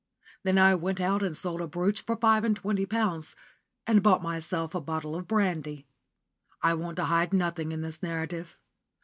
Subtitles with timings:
[0.41, 3.35] Then I went out and sold a brooch for five and twenty pounds,
[3.85, 5.85] and bought myself a bottle of brandy.
[6.59, 8.57] I want to hide nothing in this narrative.